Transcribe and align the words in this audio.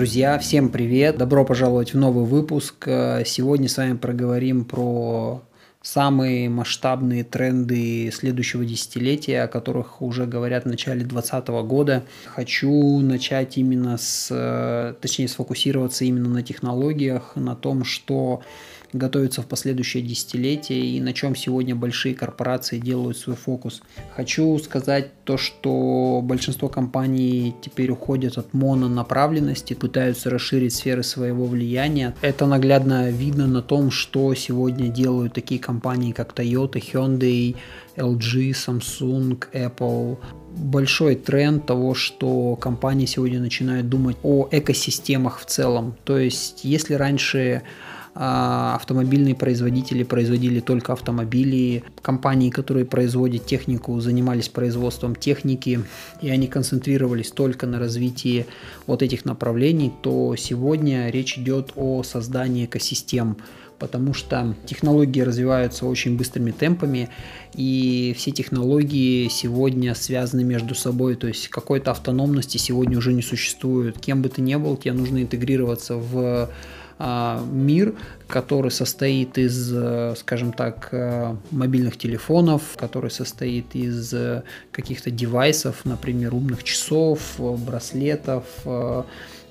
Друзья, 0.00 0.38
всем 0.38 0.70
привет! 0.70 1.18
Добро 1.18 1.44
пожаловать 1.44 1.92
в 1.92 1.98
новый 1.98 2.24
выпуск. 2.24 2.86
Сегодня 2.86 3.68
с 3.68 3.76
вами 3.76 3.98
проговорим 3.98 4.64
про 4.64 5.42
самые 5.82 6.48
масштабные 6.48 7.22
тренды 7.22 8.10
следующего 8.10 8.64
десятилетия, 8.64 9.42
о 9.42 9.46
которых 9.46 10.00
уже 10.00 10.24
говорят 10.24 10.64
в 10.64 10.68
начале 10.68 11.04
2020 11.04 11.48
года. 11.66 12.04
Хочу 12.24 13.00
начать 13.00 13.58
именно 13.58 13.98
с, 13.98 14.96
точнее, 15.02 15.28
сфокусироваться 15.28 16.06
именно 16.06 16.30
на 16.30 16.42
технологиях, 16.42 17.32
на 17.36 17.54
том, 17.54 17.84
что 17.84 18.40
готовится 18.92 19.42
в 19.42 19.46
последующее 19.46 20.02
десятилетие 20.02 20.80
и 20.80 21.00
на 21.00 21.12
чем 21.12 21.36
сегодня 21.36 21.74
большие 21.74 22.14
корпорации 22.14 22.78
делают 22.78 23.16
свой 23.16 23.36
фокус. 23.36 23.82
Хочу 24.16 24.58
сказать 24.58 25.10
то, 25.24 25.36
что 25.36 26.20
большинство 26.22 26.68
компаний 26.68 27.54
теперь 27.62 27.90
уходят 27.90 28.38
от 28.38 28.52
мононаправленности, 28.52 29.74
пытаются 29.74 30.30
расширить 30.30 30.74
сферы 30.74 31.02
своего 31.02 31.46
влияния. 31.46 32.14
Это 32.20 32.46
наглядно 32.46 33.10
видно 33.10 33.46
на 33.46 33.62
том, 33.62 33.90
что 33.90 34.34
сегодня 34.34 34.88
делают 34.88 35.34
такие 35.34 35.60
компании, 35.60 36.12
как 36.12 36.32
Toyota, 36.38 36.80
Hyundai, 36.80 37.56
LG, 37.96 38.50
Samsung, 38.50 39.44
Apple. 39.52 40.18
Большой 40.56 41.14
тренд 41.14 41.66
того, 41.66 41.94
что 41.94 42.56
компании 42.56 43.06
сегодня 43.06 43.38
начинают 43.40 43.88
думать 43.88 44.16
о 44.22 44.48
экосистемах 44.50 45.40
в 45.40 45.44
целом. 45.46 45.94
То 46.04 46.18
есть, 46.18 46.64
если 46.64 46.94
раньше 46.94 47.62
автомобильные 48.14 49.34
производители 49.34 50.02
производили 50.02 50.60
только 50.60 50.92
автомобили, 50.92 51.84
компании, 52.02 52.50
которые 52.50 52.84
производят 52.84 53.46
технику, 53.46 53.98
занимались 54.00 54.48
производством 54.48 55.14
техники, 55.14 55.80
и 56.20 56.30
они 56.30 56.48
концентрировались 56.48 57.30
только 57.30 57.66
на 57.66 57.78
развитии 57.78 58.46
вот 58.86 59.02
этих 59.02 59.24
направлений, 59.24 59.92
то 60.02 60.34
сегодня 60.36 61.08
речь 61.10 61.38
идет 61.38 61.72
о 61.76 62.02
создании 62.02 62.64
экосистем, 62.64 63.36
потому 63.78 64.12
что 64.12 64.54
технологии 64.66 65.20
развиваются 65.22 65.86
очень 65.86 66.16
быстрыми 66.16 66.50
темпами, 66.50 67.08
и 67.54 68.14
все 68.16 68.30
технологии 68.30 69.28
сегодня 69.28 69.94
связаны 69.94 70.44
между 70.44 70.74
собой, 70.74 71.16
то 71.16 71.26
есть 71.26 71.48
какой-то 71.48 71.92
автономности 71.92 72.58
сегодня 72.58 72.98
уже 72.98 73.12
не 73.12 73.22
существует. 73.22 73.98
Кем 73.98 74.20
бы 74.20 74.28
ты 74.28 74.42
ни 74.42 74.54
был, 74.56 74.76
тебе 74.76 74.92
нужно 74.92 75.22
интегрироваться 75.22 75.96
в 75.96 76.18
а, 76.18 76.50
мир, 77.00 77.94
который 78.28 78.70
состоит 78.70 79.38
из, 79.38 79.72
э, 79.74 80.14
скажем 80.16 80.52
так, 80.52 80.88
э, 80.92 81.34
мобильных 81.50 81.96
телефонов, 81.96 82.62
который 82.76 83.10
состоит 83.10 83.74
из 83.74 84.12
э, 84.12 84.42
каких-то 84.70 85.10
девайсов, 85.10 85.84
например, 85.84 86.34
умных 86.34 86.62
часов, 86.62 87.20
браслетов, 87.38 88.44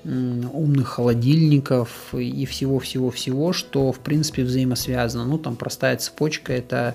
умных 0.04 0.88
холодильников 0.88 2.14
и 2.14 2.46
всего-всего-всего, 2.46 3.52
что 3.52 3.92
в 3.92 3.98
принципе 3.98 4.44
взаимосвязано. 4.44 5.26
Ну, 5.26 5.36
там 5.36 5.56
простая 5.56 5.98
цепочка– 5.98 6.52
это 6.54 6.94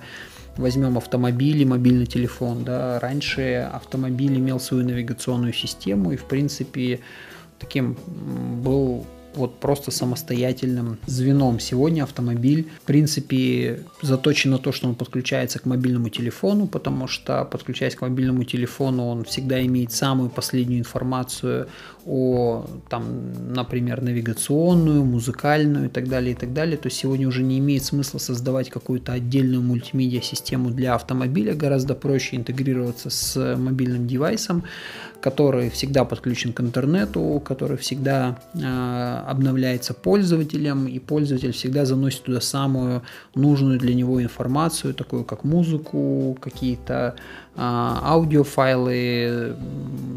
возьмем 0.58 0.97
автомобиль 0.97 1.62
и 1.62 1.66
мобильный 1.66 2.08
телефон. 2.08 2.64
Да. 2.64 3.00
Раньше 3.00 3.69
автомобиль 3.72 4.38
имел 4.40 4.59
свою 4.59 4.84
навигационную 4.86 5.53
систему 5.53 6.14
и, 6.14 6.16
в 6.16 6.25
принципе, 6.25 7.02
таким 7.59 7.95
был 8.64 9.06
вот 9.36 9.59
просто 9.59 9.91
самостоятельным 9.91 10.97
звеном. 11.05 11.59
Сегодня 11.59 12.03
автомобиль, 12.03 12.67
в 12.83 12.86
принципе, 12.86 13.83
заточен 14.02 14.52
на 14.52 14.58
то, 14.58 14.72
что 14.72 14.88
он 14.88 14.95
подключается 14.95 15.59
к 15.59 15.66
мобильному 15.66 16.09
телефону, 16.09 16.67
потому 16.67 17.08
что, 17.08 17.45
подключаясь 17.45 17.95
к 17.95 18.02
мобильному 18.02 18.44
телефону, 18.44 19.08
он 19.08 19.23
всегда 19.23 19.63
имеет 19.66 19.91
самую 19.91 20.30
последнюю 20.30 20.80
информацию 20.80 21.67
о, 22.06 22.66
там, 22.90 23.53
например, 23.53 24.01
навигационную, 24.01 25.03
музыкальную 25.03 25.88
и 25.88 25.90
так 25.90 26.07
далее, 26.07 26.34
и 26.34 26.35
так 26.35 26.53
далее. 26.53 26.78
То 26.78 26.88
есть 26.88 26.97
сегодня 26.97 27.28
уже 27.28 27.41
не 27.44 27.57
имеет 27.59 27.84
смысла 27.84 28.19
создавать 28.19 28.69
какую-то 28.69 29.13
отдельную 29.13 29.62
мультимедиа-систему 29.62 30.69
для 30.69 30.94
автомобиля, 30.96 31.56
гораздо 31.56 31.96
проще 31.96 32.35
интегрироваться 32.35 33.09
с 33.09 33.56
мобильным 33.57 34.07
девайсом, 34.07 34.63
который 35.25 35.72
всегда 35.72 36.06
подключен 36.06 36.53
к 36.53 36.62
интернету, 36.62 37.41
который 37.44 37.78
всегда 37.78 38.38
э, 38.53 39.24
обновляется 39.28 39.96
пользователем, 39.96 40.88
и 40.88 41.00
пользователь 41.00 41.52
всегда 41.52 41.86
заносит 41.86 42.22
туда 42.22 42.40
самую 42.41 43.02
нужную 43.34 43.80
для 43.80 43.96
него 43.96 44.22
информацию, 44.22 44.94
такую 44.94 45.24
как 45.24 45.44
музыку, 45.44 46.38
какие-то 46.40 47.16
э, 47.56 47.58
аудиофайлы, 47.58 49.56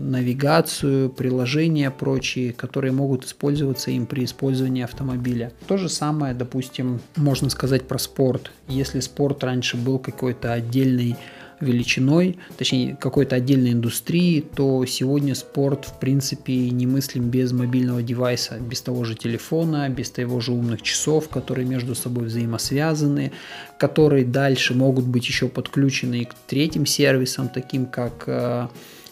навигацию, 0.03 1.09
приложения 1.09 1.91
прочие, 1.91 2.53
которые 2.53 2.93
могут 2.93 3.25
использоваться 3.25 3.91
им 3.91 4.05
при 4.05 4.27
использовании 4.27 4.85
автомобиля. 4.85 5.53
То 5.67 5.79
же 5.79 5.89
самое, 5.89 6.35
допустим, 6.35 7.01
можно 7.17 7.49
сказать 7.49 7.89
про 7.89 7.99
спорт. 7.99 8.51
Если 8.69 9.01
спорт 9.01 9.43
раньше 9.43 9.79
был 9.79 9.99
какой-то 9.99 10.53
отдельный 10.53 11.17
величиной, 11.61 12.39
точнее 12.57 12.97
какой-то 13.01 13.37
отдельной 13.37 13.73
индустрии, 13.73 14.41
то 14.41 14.85
сегодня 14.87 15.35
спорт 15.35 15.87
в 15.87 15.99
принципе 15.99 16.71
не 16.71 16.87
мыслим 16.87 17.31
без 17.31 17.53
мобильного 17.53 18.03
девайса, 18.03 18.59
без 18.59 18.81
того 18.81 19.05
же 19.05 19.15
телефона, 19.15 19.89
без 19.89 20.11
того 20.11 20.41
же 20.41 20.53
умных 20.53 20.83
часов, 20.83 21.29
которые 21.29 21.67
между 21.67 21.95
собой 21.95 22.27
взаимосвязаны, 22.27 23.33
которые 23.79 24.25
дальше 24.25 24.75
могут 24.75 25.07
быть 25.07 25.27
еще 25.27 25.49
подключены 25.49 26.23
и 26.23 26.25
к 26.25 26.35
третьим 26.47 26.87
сервисам, 26.87 27.49
таким 27.49 27.87
как 27.87 28.25
э, 28.27 28.69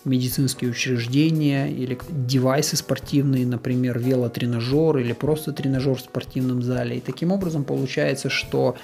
медицинские 0.06 0.70
учреждения 0.70 1.70
или 1.70 1.98
девайсы 2.10 2.76
спортивные, 2.76 3.46
например, 3.46 3.98
велотренажер 3.98 4.98
или 4.98 5.12
просто 5.12 5.52
тренажер 5.52 5.96
в 5.96 6.00
спортивном 6.00 6.62
зале. 6.62 6.98
И 6.98 7.00
таким 7.00 7.32
образом 7.32 7.64
получается, 7.64 8.30
что 8.30 8.76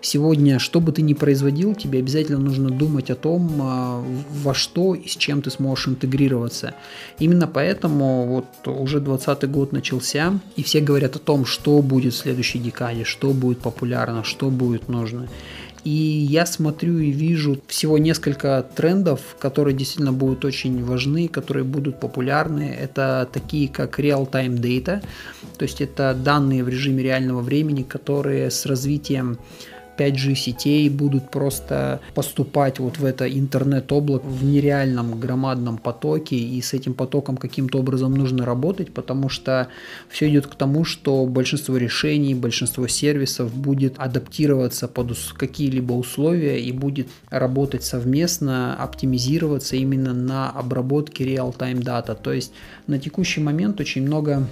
сегодня, 0.00 0.58
что 0.58 0.80
бы 0.80 0.92
ты 0.92 1.02
ни 1.02 1.14
производил, 1.14 1.74
тебе 1.74 1.98
обязательно 1.98 2.38
нужно 2.38 2.70
думать 2.70 3.10
о 3.10 3.14
том, 3.14 3.50
а, 3.62 4.04
во 4.42 4.54
что 4.54 4.94
и 4.94 5.08
с 5.08 5.16
чем 5.16 5.42
ты 5.42 5.50
сможешь 5.50 5.88
интегрироваться. 5.88 6.74
Именно 7.18 7.46
поэтому 7.46 8.26
вот 8.26 8.68
уже 8.68 9.00
20 9.00 9.50
год 9.50 9.72
начался, 9.72 10.38
и 10.56 10.62
все 10.62 10.80
говорят 10.80 11.16
о 11.16 11.20
том, 11.20 11.46
что 11.46 11.80
будет 11.82 12.14
в 12.14 12.18
следующей 12.18 12.58
декаде, 12.58 13.04
что 13.04 13.32
будет 13.32 13.58
популярно, 13.58 14.24
что 14.24 14.50
будет 14.50 14.88
нужно. 14.88 15.28
И 15.86 16.26
я 16.28 16.46
смотрю 16.46 16.98
и 16.98 17.12
вижу 17.12 17.60
всего 17.68 17.96
несколько 17.96 18.66
трендов, 18.74 19.20
которые 19.38 19.72
действительно 19.72 20.12
будут 20.12 20.44
очень 20.44 20.84
важны, 20.84 21.28
которые 21.28 21.62
будут 21.62 22.00
популярны. 22.00 22.76
Это 22.76 23.28
такие 23.32 23.68
как 23.68 24.00
real-time 24.00 24.56
data, 24.60 25.00
то 25.56 25.62
есть 25.62 25.80
это 25.80 26.12
данные 26.12 26.64
в 26.64 26.68
режиме 26.68 27.04
реального 27.04 27.40
времени, 27.40 27.84
которые 27.84 28.50
с 28.50 28.66
развитием 28.66 29.38
5G 29.96 30.34
сетей 30.34 30.88
будут 30.88 31.30
просто 31.30 32.00
поступать 32.14 32.78
вот 32.78 32.98
в 32.98 33.04
это 33.04 33.28
интернет-облако 33.28 34.26
в 34.26 34.44
нереальном 34.44 35.18
громадном 35.18 35.78
потоке, 35.78 36.36
и 36.36 36.60
с 36.60 36.74
этим 36.74 36.94
потоком 36.94 37.36
каким-то 37.36 37.78
образом 37.78 38.14
нужно 38.14 38.44
работать, 38.44 38.92
потому 38.92 39.28
что 39.28 39.68
все 40.08 40.28
идет 40.28 40.46
к 40.46 40.54
тому, 40.54 40.84
что 40.84 41.24
большинство 41.26 41.76
решений, 41.76 42.34
большинство 42.34 42.86
сервисов 42.86 43.54
будет 43.54 43.98
адаптироваться 43.98 44.88
под 44.88 45.16
какие-либо 45.36 45.92
условия 45.92 46.60
и 46.60 46.72
будет 46.72 47.08
работать 47.30 47.84
совместно, 47.84 48.74
оптимизироваться 48.74 49.76
именно 49.76 50.12
на 50.12 50.50
обработке 50.50 51.24
real-time 51.24 51.82
data. 51.82 52.16
То 52.20 52.32
есть 52.32 52.52
на 52.86 52.98
текущий 52.98 53.40
момент 53.40 53.80
очень 53.80 54.02
много 54.02 54.46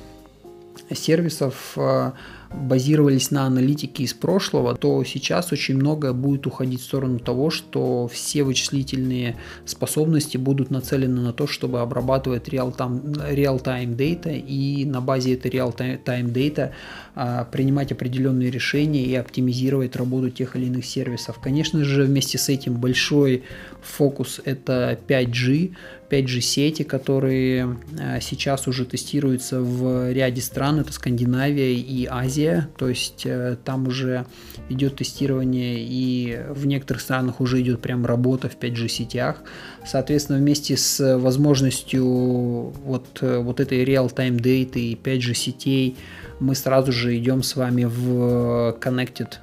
сервисов 0.94 1.74
а, 1.76 2.12
базировались 2.54 3.30
на 3.30 3.46
аналитике 3.46 4.04
из 4.04 4.14
прошлого, 4.14 4.74
то 4.74 5.02
сейчас 5.04 5.52
очень 5.52 5.76
многое 5.76 6.12
будет 6.12 6.46
уходить 6.46 6.80
в 6.80 6.84
сторону 6.84 7.18
того, 7.18 7.50
что 7.50 8.08
все 8.08 8.42
вычислительные 8.42 9.36
способности 9.64 10.36
будут 10.36 10.70
нацелены 10.70 11.20
на 11.20 11.32
то, 11.32 11.46
чтобы 11.46 11.80
обрабатывать 11.80 12.48
real-time, 12.48 13.96
data 13.96 14.36
и 14.36 14.84
на 14.84 15.00
базе 15.00 15.34
этой 15.34 15.50
real-time 15.50 16.32
data 16.32 16.72
а, 17.16 17.44
принимать 17.44 17.92
определенные 17.92 18.50
решения 18.50 19.04
и 19.04 19.14
оптимизировать 19.14 19.96
работу 19.96 20.30
тех 20.30 20.56
или 20.56 20.66
иных 20.66 20.84
сервисов. 20.84 21.38
Конечно 21.40 21.84
же, 21.84 22.04
вместе 22.04 22.38
с 22.38 22.48
этим 22.48 22.74
большой 22.74 23.44
фокус 23.82 24.40
это 24.44 24.98
5G, 25.06 25.74
5G 26.10 26.40
сети, 26.40 26.82
которые 26.82 27.76
а, 28.00 28.20
сейчас 28.20 28.66
уже 28.68 28.84
тестируются 28.84 29.60
в 29.60 30.12
ряде 30.12 30.40
стран, 30.40 30.80
это 30.80 30.92
Скандинавия 30.92 31.72
и 31.72 32.06
Азия, 32.06 32.43
то 32.76 32.88
есть 32.88 33.22
э, 33.26 33.56
там 33.64 33.86
уже 33.88 34.26
идет 34.68 34.96
тестирование 34.96 35.76
и 35.78 36.40
в 36.50 36.66
некоторых 36.66 37.02
странах 37.02 37.40
уже 37.40 37.60
идет 37.60 37.80
прям 37.80 38.06
работа 38.06 38.48
в 38.48 38.56
5G 38.56 38.88
сетях. 38.88 39.42
Соответственно, 39.86 40.38
вместе 40.38 40.76
с 40.76 41.18
возможностью 41.18 42.04
вот, 42.04 43.18
э, 43.20 43.38
вот 43.38 43.60
этой 43.60 43.84
real-time 43.84 44.38
data 44.38 44.78
и 44.78 44.94
5G 44.94 45.34
сетей 45.34 45.96
мы 46.40 46.54
сразу 46.54 46.92
же 46.92 47.16
идем 47.16 47.42
с 47.42 47.56
вами 47.56 47.84
в 47.84 48.76
Connected 48.80 49.34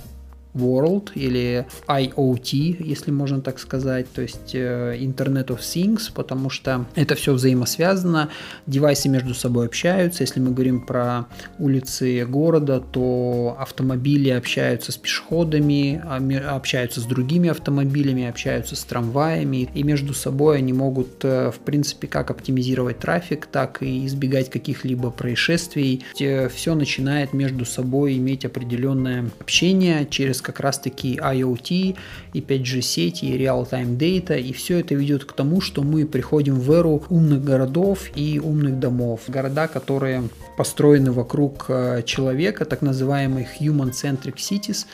World 0.54 1.12
или 1.16 1.66
IoT, 1.88 2.84
если 2.84 3.12
можно 3.12 3.42
так 3.42 3.60
сказать, 3.60 4.12
то 4.12 4.22
есть 4.22 4.54
э, 4.54 4.98
Internet 5.00 5.48
of 5.48 5.60
Things, 5.60 6.12
потому 6.14 6.50
что 6.50 6.86
это 6.96 7.16
все 7.16 7.34
взаимосвязано, 7.34 8.30
девайсы 8.68 9.10
между 9.10 9.34
собой 9.34 9.68
общаются. 9.68 10.24
Если 10.24 10.40
мы 10.40 10.52
говорим 10.52 10.86
про 10.86 11.26
улицы 11.60 12.26
города, 12.26 12.82
то 12.82 13.56
автомобили 13.60 14.30
общаются 14.30 14.92
с 14.92 14.98
пешеходами, 14.98 16.02
а 16.06 16.56
общаются 16.56 17.00
с 17.00 17.06
другими 17.06 17.50
автомобилями, 17.50 18.28
общаются 18.28 18.76
с 18.76 18.84
трамваями, 18.84 19.70
и 19.74 19.84
между 19.84 20.14
собой 20.14 20.58
они 20.58 20.74
могут, 20.74 21.24
э, 21.24 21.52
в 21.52 21.60
принципе, 21.60 22.08
как 22.08 22.30
оптимизировать 22.30 23.00
трафик, 23.00 23.46
так 23.46 23.82
и 23.82 24.06
избегать 24.06 24.50
каких-либо 24.50 25.12
происшествий. 25.12 26.04
Э, 26.20 26.50
все 26.50 26.76
начинает 26.76 27.34
между 27.34 27.66
собой 27.66 28.18
иметь 28.18 28.46
определенное 28.46 29.30
общение 29.40 30.06
через 30.10 30.41
как 30.42 30.60
раз-таки 30.60 31.18
IoT 31.18 31.98
и 32.34 32.40
5G 32.42 32.82
сети, 32.82 33.26
и 33.26 33.38
real-time 33.38 33.98
data, 33.98 34.40
и 34.40 34.54
все 34.54 34.80
это 34.80 34.96
ведет 34.96 35.26
к 35.26 35.34
тому, 35.34 35.62
что 35.62 35.84
мы 35.84 36.06
приходим 36.06 36.60
в 36.60 36.72
эру 36.72 37.04
умных 37.10 37.44
городов 37.44 38.10
и 38.16 38.40
умных 38.40 38.80
домов. 38.80 39.22
Города, 39.28 39.68
которые 39.68 40.24
построены 40.58 41.12
вокруг 41.12 41.66
э, 41.70 42.04
человека, 42.04 42.66
так 42.66 42.82
называемые 42.82 43.48
human-centric 43.60 44.36
cities, 44.36 44.86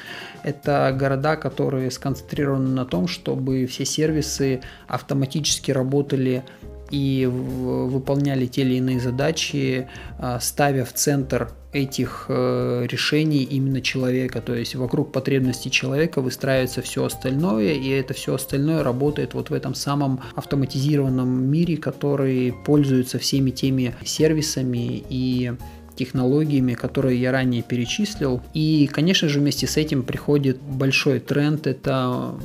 это 0.44 0.96
города, 0.98 1.36
которые 1.36 1.92
сконцентрированы 1.92 2.70
на 2.70 2.86
том, 2.86 3.08
чтобы 3.08 3.66
все 3.66 3.86
сервисы 3.86 4.62
автоматически 4.88 5.72
работали 5.72 6.44
и 6.92 7.26
выполняли 7.26 8.46
те 8.46 8.62
или 8.62 8.76
иные 8.76 9.00
задачи, 9.00 9.88
э, 10.20 10.38
ставя 10.42 10.86
в 10.86 10.94
центр 10.94 11.52
этих 11.74 12.26
э, 12.30 12.86
решений 12.90 13.44
именно 13.44 13.82
человека. 13.82 14.42
То 14.42 14.56
есть 14.56 14.76
вокруг 14.76 15.12
потребностей 15.12 15.70
человека 15.70 16.22
выстраивается 16.22 16.82
все 16.82 17.06
остальное, 17.06 17.74
и 17.74 17.90
это 17.90 18.14
все 18.14 18.36
остальное 18.36 18.84
работает 18.84 19.34
вот 19.34 19.50
в 19.50 19.54
этом 19.54 19.76
самом 19.76 20.22
автоматизированном 20.36 21.30
мире, 21.50 21.78
который 21.78 22.54
пользуется 22.66 23.20
всеми 23.20 23.52
теми 23.52 23.96
сервисами 24.04 25.04
и 25.10 25.54
технологиями, 25.96 26.74
которые 26.74 27.20
я 27.20 27.32
ранее 27.32 27.64
перечислил. 27.64 28.42
И, 28.54 28.90
конечно 28.92 29.28
же, 29.28 29.40
вместе 29.40 29.68
с 29.68 29.78
этим 29.78 30.04
приходит 30.04 30.62
большой 30.62 31.20
тренд, 31.20 31.68
это 31.68 32.36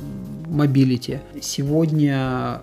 mobility. 0.47 1.19
Сегодня 1.39 2.61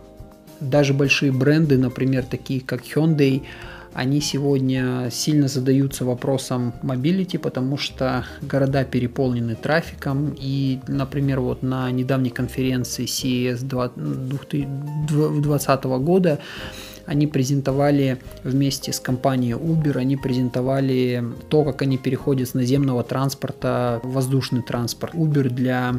даже 0.61 0.95
большие 0.95 1.33
бренды, 1.33 1.77
например, 1.79 2.25
такие 2.25 2.61
как 2.61 2.83
Hyundai, 2.83 3.43
они 3.93 4.21
сегодня 4.21 5.09
сильно 5.11 5.49
задаются 5.49 6.05
вопросом 6.05 6.73
mobility, 6.83 7.39
потому 7.39 7.77
что 7.77 8.25
города 8.41 8.85
переполнены 8.85 9.57
трафиком. 9.57 10.33
И, 10.39 10.79
например, 10.87 11.41
вот 11.41 11.65
на 11.65 11.91
недавней 11.91 12.31
конференции 12.31 13.05
CES 13.05 13.65
2020 13.65 15.85
года 15.85 16.39
они 17.07 17.27
презентовали 17.27 18.19
вместе 18.45 18.93
с 18.93 19.01
компанией 19.01 19.55
Uber, 19.55 19.97
они 19.97 20.17
презентовали 20.17 21.25
то, 21.49 21.65
как 21.65 21.83
они 21.83 21.99
переходят 21.99 22.49
с 22.49 22.55
наземного 22.55 23.03
транспорта 23.03 23.99
в 24.05 24.13
воздушный 24.13 24.63
транспорт. 24.63 25.15
Uber 25.15 25.49
для 25.49 25.97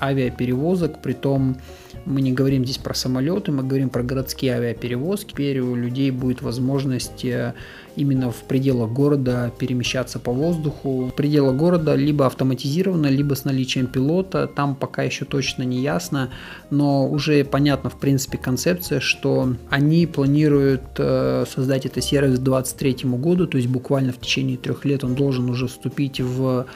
авиаперевозок, 0.00 1.02
при 1.02 1.12
том 1.12 1.58
мы 2.04 2.20
не 2.20 2.32
говорим 2.32 2.64
здесь 2.64 2.78
про 2.78 2.94
самолеты, 2.94 3.52
мы 3.52 3.62
говорим 3.62 3.88
про 3.88 4.02
городские 4.02 4.54
авиаперевозки. 4.54 5.32
Теперь 5.32 5.60
у 5.60 5.74
людей 5.74 6.10
будет 6.10 6.42
возможность 6.42 7.24
э, 7.24 7.54
именно 7.96 8.30
в 8.30 8.42
пределах 8.44 8.90
города 8.90 9.52
перемещаться 9.58 10.18
по 10.18 10.32
воздуху. 10.32 11.06
В 11.06 11.10
пределах 11.14 11.56
города 11.56 11.94
либо 11.94 12.26
автоматизированно, 12.26 13.06
либо 13.06 13.34
с 13.34 13.44
наличием 13.44 13.86
пилота. 13.86 14.46
Там 14.46 14.74
пока 14.74 15.02
еще 15.02 15.24
точно 15.24 15.62
не 15.62 15.80
ясно, 15.80 16.30
но 16.70 17.08
уже 17.08 17.44
понятна 17.44 17.90
в 17.90 17.98
принципе 17.98 18.38
концепция, 18.38 19.00
что 19.00 19.54
они 19.70 20.06
планируют 20.06 20.82
э, 20.98 21.44
создать 21.48 21.86
это 21.86 22.00
сервис 22.00 22.38
к 22.38 22.42
2023 22.42 23.10
году, 23.10 23.46
то 23.46 23.56
есть 23.56 23.68
буквально 23.68 24.12
в 24.12 24.20
течение 24.20 24.56
трех 24.56 24.84
лет 24.84 25.04
он 25.04 25.14
должен 25.14 25.48
уже 25.48 25.68
вступить 25.68 26.20
в 26.20 26.66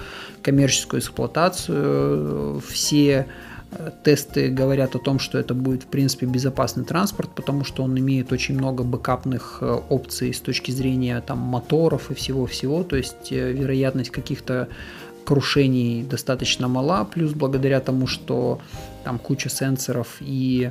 коммерческую 0.43 1.01
эксплуатацию. 1.01 2.61
Все 2.67 3.27
Тесты 4.03 4.49
говорят 4.49 4.95
о 4.95 4.99
том, 4.99 5.19
что 5.19 5.39
это 5.39 5.53
будет, 5.55 5.83
в 5.83 5.87
принципе, 5.87 6.27
безопасный 6.27 6.85
транспорт, 6.85 7.31
потому 7.35 7.65
что 7.65 7.83
он 7.83 7.99
имеет 7.99 8.33
очень 8.33 8.55
много 8.55 8.83
бэкапных 8.83 9.59
э, 9.61 9.81
опций 9.91 10.33
с 10.33 10.41
точки 10.41 10.71
зрения 10.71 11.21
там, 11.21 11.39
моторов 11.39 12.11
и 12.11 12.15
всего-всего, 12.15 12.83
то 12.83 12.97
есть 12.97 13.31
э, 13.31 13.53
вероятность 13.53 14.11
каких-то 14.11 14.69
крушений 15.27 16.03
достаточно 16.03 16.69
мала, 16.69 17.05
плюс 17.05 17.35
благодаря 17.35 17.81
тому, 17.81 18.07
что 18.07 18.61
там 19.05 19.19
куча 19.19 19.51
сенсоров 19.51 20.17
и 20.21 20.71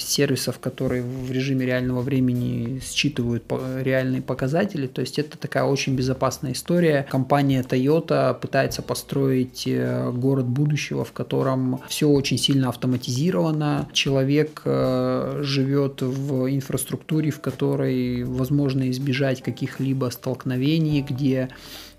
сервисов, 0.00 0.58
которые 0.58 1.02
в 1.02 1.30
режиме 1.30 1.66
реального 1.66 2.02
времени 2.02 2.80
считывают 2.82 3.44
реальные 3.80 4.22
показатели. 4.22 4.86
То 4.86 5.00
есть 5.00 5.18
это 5.18 5.38
такая 5.38 5.64
очень 5.64 5.94
безопасная 5.94 6.52
история. 6.52 7.06
Компания 7.10 7.62
Toyota 7.62 8.38
пытается 8.38 8.82
построить 8.82 9.64
э, 9.66 10.10
город 10.10 10.46
будущего, 10.46 11.04
в 11.04 11.12
котором 11.12 11.80
все 11.88 12.08
очень 12.08 12.38
сильно 12.38 12.68
автоматизировано. 12.68 13.88
Человек 13.92 14.62
э, 14.64 15.40
живет 15.42 16.02
в 16.02 16.52
инфраструктуре, 16.52 17.30
в 17.30 17.40
которой 17.40 18.24
возможно 18.24 18.90
избежать 18.90 19.42
каких-либо 19.42 20.10
столкновений, 20.10 21.02
где 21.02 21.50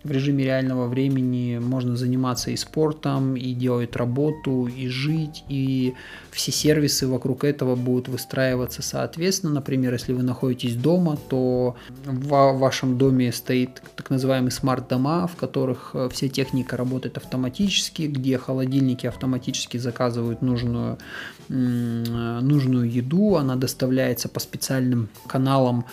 в 0.06 0.12
режиме 0.12 0.44
реального 0.44 0.88
времени 0.88 1.58
можно 1.58 1.98
заниматься 1.98 2.52
и 2.52 2.56
спортом, 2.56 3.36
и 3.36 3.54
делать 3.54 3.96
работу, 3.96 4.68
и 4.68 4.88
жить, 4.88 5.44
и 5.50 5.96
все 6.30 6.52
сервисы 6.52 7.05
вокруг 7.06 7.44
этого 7.44 7.76
будут 7.76 8.08
выстраиваться 8.08 8.82
соответственно. 8.82 9.54
Например, 9.54 9.94
если 9.94 10.14
вы 10.14 10.24
находитесь 10.24 10.76
дома, 10.76 11.18
то 11.30 11.76
в 12.06 12.54
вашем 12.54 12.98
доме 12.98 13.32
стоит 13.32 13.82
так 13.96 14.10
называемый 14.10 14.52
смарт-дома, 14.52 15.28
в 15.28 15.36
которых 15.36 15.92
э, 15.94 16.10
вся 16.12 16.28
техника 16.28 16.78
работает 16.78 17.18
автоматически, 17.18 18.04
где 18.04 18.38
холодильники 18.38 19.08
автоматически 19.08 19.78
заказывают 19.78 20.42
нужную, 20.42 20.98
нужную 21.50 22.90
еду, 22.92 23.36
она 23.36 23.56
доставляется 23.56 24.30
по 24.30 24.40
специальным 24.40 25.10
каналам 25.28 25.86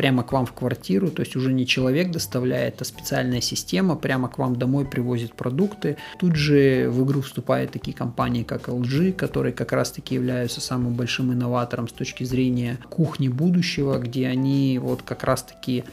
прямо 0.00 0.22
к 0.22 0.32
вам 0.32 0.46
в 0.46 0.52
квартиру, 0.52 1.10
то 1.10 1.20
есть 1.20 1.36
уже 1.36 1.52
не 1.52 1.66
человек 1.66 2.10
доставляет, 2.10 2.80
а 2.80 2.84
специальная 2.84 3.40
система 3.40 3.96
прямо 3.96 4.28
к 4.28 4.38
вам 4.38 4.56
домой 4.56 4.86
привозит 4.86 5.34
продукты. 5.34 5.96
Тут 6.18 6.36
же 6.36 6.88
в 6.88 7.04
игру 7.04 7.20
вступают 7.20 7.72
такие 7.72 7.94
компании, 7.94 8.42
как 8.42 8.68
LG, 8.68 9.12
которые 9.12 9.52
как 9.52 9.72
раз-таки 9.72 10.14
являются 10.14 10.59
самым 10.60 10.94
большим 10.94 11.32
инноватором 11.32 11.88
с 11.88 11.92
точки 11.92 12.24
зрения 12.24 12.78
кухни 12.88 13.28
будущего, 13.28 13.98
где 13.98 14.28
они 14.28 14.78
вот 14.78 15.02
как 15.02 15.24
раз-таки 15.24 15.84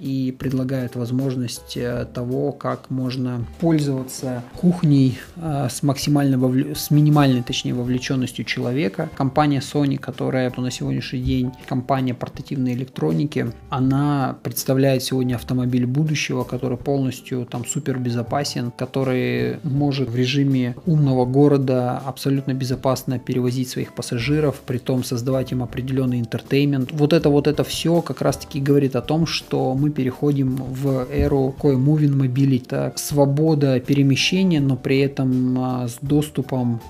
и 0.00 0.34
предлагают 0.38 0.96
возможность 0.96 1.76
э, 1.76 2.06
того, 2.12 2.52
как 2.52 2.90
можно 2.90 3.44
пользоваться 3.60 4.42
кухней 4.56 5.18
э, 5.36 5.68
с 5.70 5.82
максимально 5.82 6.38
вовле... 6.38 6.74
с 6.74 6.90
минимальной, 6.90 7.42
точнее, 7.42 7.74
вовлеченностью 7.74 8.44
человека. 8.44 9.10
Компания 9.16 9.60
Sony, 9.60 9.98
которая 9.98 10.52
на 10.56 10.70
сегодняшний 10.70 11.20
день 11.20 11.52
компания 11.68 12.14
портативной 12.14 12.72
электроники, 12.72 13.52
она 13.68 14.38
представляет 14.42 15.02
сегодня 15.02 15.34
автомобиль 15.34 15.86
будущего, 15.86 16.44
который 16.44 16.78
полностью 16.78 17.46
там 17.46 17.64
супер 17.66 17.98
безопасен, 17.98 18.70
который 18.70 19.58
может 19.62 20.08
в 20.08 20.16
режиме 20.16 20.76
умного 20.86 21.26
города 21.26 21.98
абсолютно 21.98 22.54
безопасно 22.54 23.18
перевозить 23.18 23.68
своих 23.68 23.94
пассажиров, 23.94 24.60
при 24.66 24.78
том 24.78 25.04
создавать 25.04 25.52
им 25.52 25.62
определенный 25.62 26.20
интертеймент. 26.20 26.90
Вот 26.92 27.12
это 27.12 27.28
вот 27.28 27.46
это 27.46 27.64
все 27.64 28.00
как 28.02 28.22
раз 28.22 28.38
таки 28.38 28.60
говорит 28.60 28.96
о 28.96 29.02
том, 29.02 29.26
что 29.26 29.74
мы 29.74 29.85
мы 29.86 29.92
переходим 29.92 30.56
в 30.56 31.06
эру 31.12 31.54
такой 31.56 31.76
moving 31.76 32.16
mobility, 32.16 32.92
свобода 32.96 33.78
перемещения, 33.78 34.60
но 34.60 34.76
при 34.76 34.98
этом 34.98 35.58
а, 35.58 35.88
с 35.88 35.98
доступом 36.00 36.80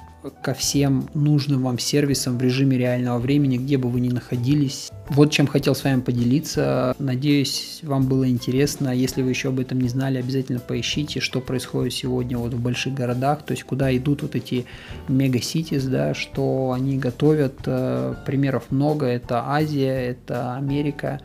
ко 0.42 0.54
всем 0.54 1.08
нужным 1.14 1.62
вам 1.62 1.78
сервисам 1.78 2.38
в 2.38 2.42
режиме 2.42 2.78
реального 2.78 3.18
времени, 3.18 3.58
где 3.58 3.76
бы 3.76 3.88
вы 3.88 4.00
ни 4.00 4.08
находились. 4.08 4.90
Вот 5.08 5.30
чем 5.30 5.46
хотел 5.46 5.74
с 5.74 5.84
вами 5.84 6.00
поделиться. 6.00 6.96
Надеюсь, 6.98 7.80
вам 7.82 8.06
было 8.06 8.28
интересно. 8.28 8.94
Если 8.94 9.22
вы 9.22 9.30
еще 9.30 9.48
об 9.48 9.60
этом 9.60 9.80
не 9.80 9.88
знали, 9.88 10.18
обязательно 10.18 10.58
поищите, 10.58 11.20
что 11.20 11.40
происходит 11.40 11.92
сегодня 11.92 12.38
вот 12.38 12.54
в 12.54 12.60
больших 12.60 12.94
городах, 12.94 13.44
то 13.44 13.52
есть 13.52 13.64
куда 13.64 13.94
идут 13.96 14.22
вот 14.22 14.34
эти 14.34 14.64
мега-ситис, 15.08 15.84
да, 15.84 16.14
что 16.14 16.72
они 16.74 16.98
готовят. 16.98 17.54
Э, 17.66 18.14
примеров 18.24 18.64
много. 18.70 19.06
Это 19.06 19.44
Азия, 19.46 19.92
это 19.92 20.56
Америка. 20.56 21.20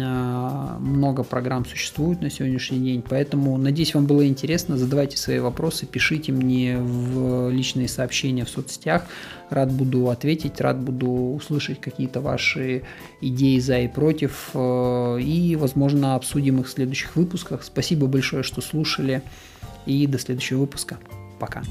А, 0.00 0.78
много 0.78 1.22
программ 1.22 1.64
существует 1.64 2.20
на 2.20 2.30
сегодняшний 2.30 2.78
день, 2.78 3.02
поэтому 3.06 3.56
надеюсь, 3.56 3.94
вам 3.94 4.06
было 4.06 4.26
интересно. 4.26 4.76
Задавайте 4.76 5.16
свои 5.16 5.38
вопросы, 5.38 5.86
пишите 5.86 6.32
мне 6.32 6.78
в 6.78 7.50
личные 7.50 7.88
сообщения 7.88 8.44
в 8.44 8.48
соцсетях. 8.48 9.06
Рад 9.50 9.72
буду 9.72 10.08
ответить, 10.08 10.60
рад 10.60 10.80
буду 10.80 11.08
услышать 11.08 11.80
какие-то 11.80 12.20
ваши 12.20 12.82
идеи 13.20 13.58
за 13.58 13.80
и 13.80 13.88
против. 13.88 14.50
Э, 14.54 15.18
и, 15.20 15.56
возможно, 15.56 16.14
обсудим 16.14 16.60
их 16.60 16.66
в 16.66 16.70
следующих 16.70 17.16
выпусках. 17.16 17.62
Спасибо 17.62 18.06
большое, 18.06 18.42
что 18.42 18.60
слушали. 18.60 19.22
И 19.86 20.06
до 20.06 20.18
следующего 20.18 20.60
выпуска. 20.60 20.98
Пока. 21.38 21.62